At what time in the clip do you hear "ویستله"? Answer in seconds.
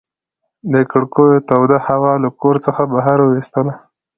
3.23-3.73